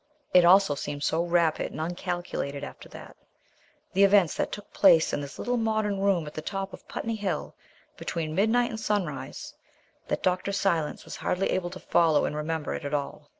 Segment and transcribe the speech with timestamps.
[0.33, 3.15] It all seemed so rapid and uncalculated after that
[3.93, 7.13] the events that took place in this little modern room at the top of Putney
[7.15, 7.53] Hill
[7.97, 9.53] between midnight and sunrise
[10.07, 10.53] that Dr.
[10.53, 13.29] Silence was hardly able to follow and remember it all.